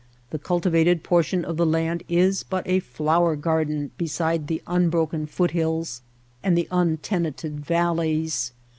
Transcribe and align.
The 0.31 0.39
cultivated 0.39 1.03
portion 1.03 1.45
of 1.45 1.57
the 1.57 1.65
land 1.67 2.01
is 2.09 2.41
but 2.41 2.67
a 2.67 2.79
flower 2.79 3.35
garden 3.35 3.91
beside 3.99 4.47
the 4.47 4.63
unbroken 4.65 5.27
foot 5.27 5.51
hills 5.51 6.01
and 6.41 6.57
the 6.57 6.67
untenanted 6.71 7.63
valleys. 7.63 8.51